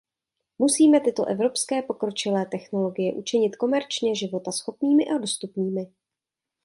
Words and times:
Musíme 0.59 0.99
tyto 0.99 1.25
evropské 1.25 1.81
pokročilé 1.81 2.45
technologie 2.45 3.13
učinit 3.13 3.55
komerčně 3.55 4.15
životaschopnými 4.15 5.03
a 5.05 5.17
dostupnými. 5.17 5.91